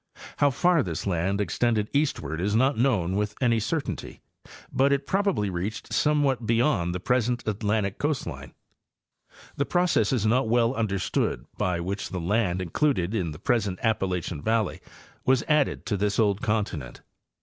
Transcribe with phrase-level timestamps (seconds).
[0.37, 4.19] How far this land extended eastward is not known with any certainty,
[4.71, 8.55] but it probably reached some what beyond the present Atlantic coast line.
[9.57, 14.41] The process is not well understood by which the land included in the present Appalachian
[14.41, 14.79] valley
[15.23, 17.01] was added to this old continent.